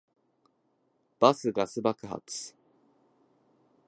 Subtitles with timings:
[1.19, 2.55] バスガス爆発